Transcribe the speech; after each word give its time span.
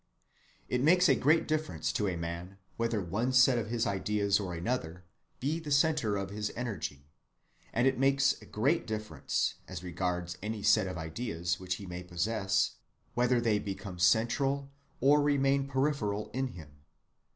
It 0.67 0.81
makes 0.81 1.07
a 1.07 1.13
great 1.15 1.47
difference 1.47 1.91
to 1.93 2.07
a 2.07 2.15
man 2.17 2.57
whether 2.75 2.99
one 3.03 3.31
set 3.31 3.59
of 3.59 3.67
his 3.67 3.85
ideas, 3.85 4.39
or 4.39 4.55
another, 4.55 5.05
be 5.39 5.59
the 5.59 5.69
centre 5.69 6.17
of 6.17 6.31
his 6.31 6.51
energy; 6.55 7.11
and 7.71 7.85
it 7.85 7.99
makes 7.99 8.41
a 8.41 8.47
great 8.47 8.87
difference, 8.87 9.53
as 9.67 9.83
regards 9.83 10.39
any 10.41 10.63
set 10.63 10.87
of 10.87 10.97
ideas 10.97 11.59
which 11.59 11.75
he 11.75 11.85
may 11.85 12.01
possess, 12.01 12.77
whether 13.13 13.39
they 13.39 13.59
become 13.59 13.99
central 13.99 14.71
or 15.01 15.21
remain 15.21 15.67
peripheral 15.67 16.31
in 16.33 16.47
him. 16.47 16.77